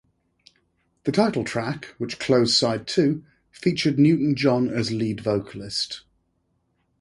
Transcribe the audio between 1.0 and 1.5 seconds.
The title